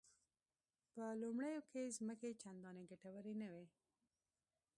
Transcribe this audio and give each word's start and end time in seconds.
په 0.93 1.03
لومړیو 1.21 1.61
کې 1.71 1.93
ځمکې 1.97 2.29
چندانې 2.41 2.83
ګټورې 2.91 3.33
نه 3.41 3.49
وې. 3.53 3.65